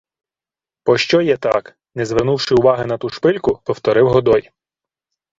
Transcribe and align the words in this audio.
—Пощо 0.83 1.21
є 1.21 1.37
так?— 1.37 1.77
не 1.95 2.05
звернувши 2.05 2.55
уваги 2.55 2.85
на 2.85 2.97
ту 2.97 3.09
шпильку, 3.09 3.61
повторив 3.63 4.09
Годой. 4.09 4.51